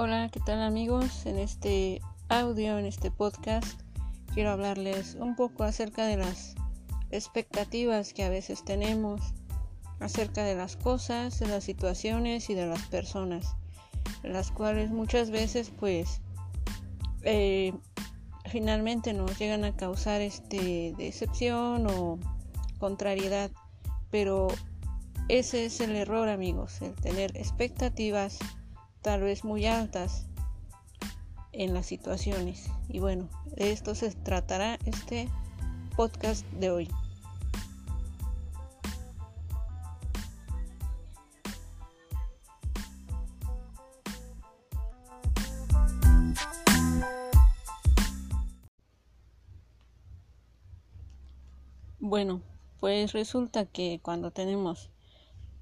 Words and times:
Hola, 0.00 0.28
¿qué 0.28 0.38
tal 0.38 0.62
amigos? 0.62 1.26
En 1.26 1.38
este 1.38 2.00
audio, 2.28 2.78
en 2.78 2.86
este 2.86 3.10
podcast, 3.10 3.80
quiero 4.32 4.50
hablarles 4.50 5.16
un 5.18 5.34
poco 5.34 5.64
acerca 5.64 6.06
de 6.06 6.16
las 6.16 6.54
expectativas 7.10 8.12
que 8.12 8.22
a 8.22 8.28
veces 8.28 8.64
tenemos 8.64 9.20
acerca 9.98 10.44
de 10.44 10.54
las 10.54 10.76
cosas, 10.76 11.40
de 11.40 11.48
las 11.48 11.64
situaciones 11.64 12.48
y 12.48 12.54
de 12.54 12.66
las 12.66 12.82
personas, 12.82 13.56
las 14.22 14.52
cuales 14.52 14.92
muchas 14.92 15.32
veces 15.32 15.72
pues 15.76 16.20
eh, 17.24 17.74
finalmente 18.44 19.12
nos 19.14 19.36
llegan 19.36 19.64
a 19.64 19.74
causar 19.74 20.20
este 20.20 20.94
decepción 20.96 21.88
o 21.88 22.20
contrariedad, 22.78 23.50
pero 24.12 24.46
ese 25.26 25.64
es 25.64 25.80
el 25.80 25.96
error 25.96 26.28
amigos, 26.28 26.80
el 26.82 26.94
tener 26.94 27.36
expectativas 27.36 28.38
tal 29.02 29.22
vez 29.22 29.44
muy 29.44 29.66
altas 29.66 30.26
en 31.52 31.74
las 31.74 31.86
situaciones. 31.86 32.70
Y 32.88 33.00
bueno, 33.00 33.28
de 33.56 33.72
esto 33.72 33.94
se 33.94 34.10
tratará 34.12 34.78
este 34.86 35.28
podcast 35.96 36.46
de 36.52 36.70
hoy. 36.70 36.88
Bueno, 52.00 52.40
pues 52.80 53.12
resulta 53.12 53.66
que 53.66 54.00
cuando 54.02 54.30
tenemos 54.30 54.90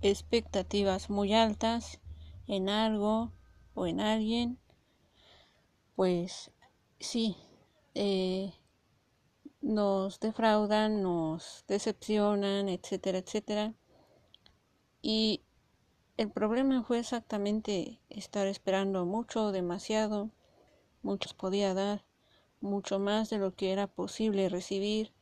expectativas 0.00 1.10
muy 1.10 1.34
altas, 1.34 2.00
en 2.50 2.68
algo 2.68 3.32
o 3.74 3.86
en 3.86 4.00
alguien, 4.00 4.58
pues 5.94 6.50
sí, 6.98 7.36
eh, 7.94 8.52
nos 9.60 10.18
defraudan, 10.18 11.00
nos 11.00 11.64
decepcionan, 11.68 12.68
etcétera, 12.68 13.18
etcétera. 13.18 13.74
Y 15.00 15.44
el 16.16 16.32
problema 16.32 16.82
fue 16.82 16.98
exactamente 16.98 18.00
estar 18.08 18.48
esperando 18.48 19.06
mucho, 19.06 19.52
demasiado, 19.52 20.30
muchos 21.02 21.34
podía 21.34 21.72
dar, 21.72 22.04
mucho 22.60 22.98
más 22.98 23.30
de 23.30 23.38
lo 23.38 23.54
que 23.54 23.70
era 23.70 23.86
posible 23.86 24.48
recibir, 24.48 25.12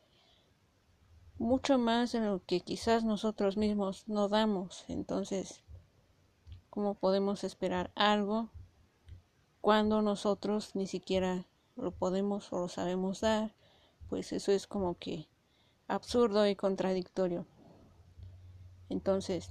mucho 1.37 1.77
más 1.77 2.11
de 2.11 2.21
lo 2.21 2.43
que 2.43 2.61
quizás 2.61 3.03
nosotros 3.03 3.55
mismos 3.55 4.07
no 4.07 4.29
damos. 4.29 4.83
Entonces, 4.87 5.63
¿Cómo 6.69 6.93
podemos 6.93 7.43
esperar 7.43 7.91
algo 7.95 8.49
cuando 9.59 10.03
nosotros 10.03 10.75
ni 10.75 10.85
siquiera 10.85 11.47
lo 11.75 11.91
podemos 11.91 12.53
o 12.53 12.59
lo 12.59 12.69
sabemos 12.69 13.21
dar? 13.21 13.55
Pues 14.07 14.33
eso 14.33 14.51
es 14.51 14.67
como 14.67 14.95
que 14.97 15.27
absurdo 15.87 16.47
y 16.47 16.55
contradictorio. 16.55 17.47
Entonces, 18.87 19.49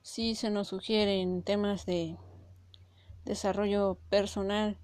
sí 0.00 0.34
se 0.34 0.48
nos 0.48 0.68
sugiere 0.68 1.20
en 1.20 1.42
temas 1.42 1.84
de 1.84 2.16
desarrollo 3.26 3.98
personal 4.08 4.78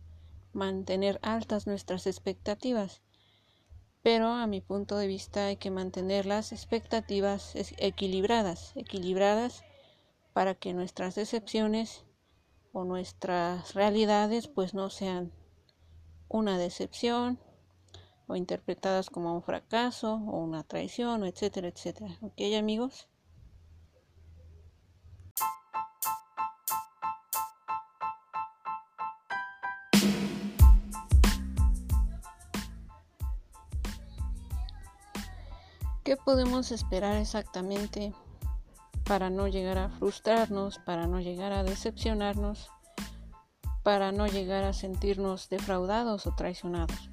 mantener 0.53 1.19
altas 1.23 1.67
nuestras 1.67 2.07
expectativas, 2.07 3.01
pero 4.03 4.29
a 4.29 4.47
mi 4.47 4.61
punto 4.61 4.99
de 4.99 5.07
vista 5.07 5.47
hay 5.47 5.57
que 5.57 5.71
mantener 5.71 6.27
las 6.27 6.53
expectativas 6.53 7.53
equilibradas, 7.79 8.73
equilibradas 8.77 9.65
para 10.33 10.55
que 10.55 10.75
nuestras 10.75 11.15
decepciones 11.15 12.05
o 12.73 12.85
nuestras 12.85 13.75
realidades 13.75 14.49
pues 14.49 14.75
no 14.75 14.91
sean 14.91 15.33
una 16.29 16.59
decepción 16.59 17.39
o 18.27 18.37
interpretadas 18.37 19.11
como 19.11 19.35
un 19.35 19.43
fracaso 19.43 20.15
o 20.15 20.39
una 20.39 20.65
traición, 20.65 21.25
etcétera, 21.25 21.69
etcétera. 21.69 22.17
¿Ok, 22.23 22.41
amigos? 22.59 23.09
¿Qué 36.05 36.17
podemos 36.17 36.73
esperar 36.73 37.17
exactamente 37.17 38.13
para 39.13 39.29
no 39.29 39.47
llegar 39.47 39.77
a 39.77 39.91
frustrarnos, 39.91 40.79
para 40.79 41.07
no 41.07 41.21
llegar 41.21 41.53
a 41.53 41.65
decepcionarnos, 41.65 42.71
para 43.83 44.11
no 44.11 44.27
llegar 44.27 44.65
a 44.65 44.73
sentirnos 44.73 45.51
defraudados 45.51 46.27
o 46.27 46.35
traicionados. 46.35 47.11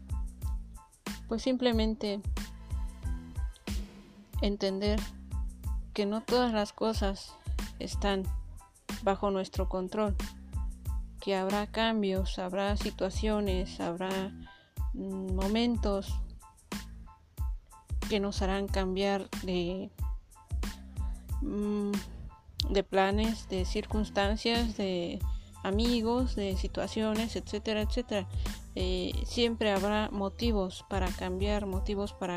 Pues 1.28 1.42
simplemente 1.42 2.22
entender 4.42 4.98
que 5.94 6.06
no 6.06 6.22
todas 6.22 6.54
las 6.54 6.72
cosas 6.72 7.36
están 7.80 8.24
bajo 9.04 9.30
nuestro 9.30 9.68
control, 9.68 10.16
que 11.20 11.36
habrá 11.36 11.68
cambios, 11.68 12.40
habrá 12.40 12.78
situaciones, 12.78 13.82
habrá 13.82 14.32
mm, 14.94 15.34
momentos 15.36 16.14
que 18.08 18.22
nos 18.22 18.42
harán 18.42 18.70
cambiar 18.70 19.30
de 19.44 19.92
Mm, 21.42 21.92
de 22.70 22.84
planes, 22.84 23.48
de 23.50 23.66
circunstancias, 23.66 24.76
de 24.78 25.20
amigos, 25.64 26.36
de 26.36 26.58
situaciones, 26.58 27.36
etcétera, 27.36 27.82
etcétera. 27.82 28.28
Eh, 28.76 29.14
siempre 29.26 29.72
habrá 29.72 30.10
motivos 30.12 30.86
para 30.90 31.08
cambiar, 31.08 31.66
motivos 31.66 32.14
para 32.14 32.36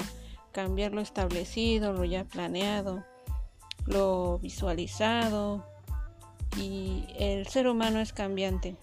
cambiar 0.53 0.93
lo 0.93 1.01
establecido, 1.01 1.93
lo 1.93 2.05
ya 2.05 2.25
planeado, 2.25 3.05
lo 3.87 4.39
visualizado. 4.39 5.67
Y 6.57 7.07
el 7.19 7.47
ser 7.47 7.67
humano 7.67 8.01
es 8.01 8.13
cambiante. 8.13 8.77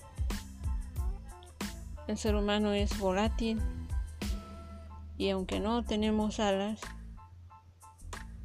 El 2.08 2.18
ser 2.18 2.36
humano 2.36 2.74
es 2.74 2.98
volátil. 2.98 3.62
Y 5.18 5.30
aunque 5.30 5.60
no 5.60 5.84
tenemos 5.84 6.40
alas, 6.40 6.80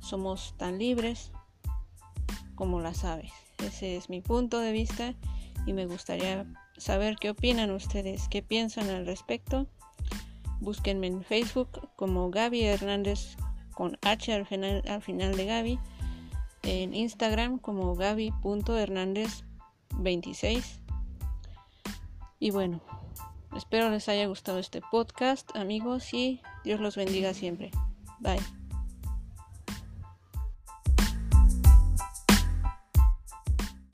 somos 0.01 0.55
tan 0.59 0.79
libres 0.79 1.31
como 2.55 2.81
las 2.81 3.05
aves. 3.05 3.33
Ese 3.59 3.97
es 3.97 4.11
mi 4.11 4.21
punto 4.21 4.61
de 4.61 4.73
vista 4.73 5.15
y 5.67 5.73
me 5.73 5.87
gustaría 5.87 6.47
saber 6.77 7.17
qué 7.17 7.31
opinan 7.31 7.71
ustedes, 7.71 8.29
qué 8.29 8.43
piensan 8.43 8.91
al 8.91 9.07
respecto. 9.07 9.67
Búsquenme 10.61 11.07
en 11.07 11.23
Facebook 11.23 11.89
como 11.97 12.31
Gaby 12.31 12.65
Hernández 12.65 13.37
con 13.75 13.99
H 14.03 14.33
al 14.33 14.47
final, 14.47 14.83
al 14.89 15.03
final 15.03 15.37
de 15.37 15.47
Gaby. 15.47 15.79
En 16.63 16.95
Instagram 16.95 17.59
como 17.59 17.95
Gaby.hernández26. 17.95 20.65
Y 22.39 22.51
bueno, 22.51 22.81
espero 23.57 23.91
les 23.91 24.09
haya 24.09 24.27
gustado 24.27 24.59
este 24.59 24.81
podcast, 24.91 25.55
amigos, 25.57 26.15
y 26.15 26.41
Dios 26.65 26.81
los 26.81 26.97
bendiga 26.97 27.35
siempre. 27.35 27.71
Bye. 28.21 28.64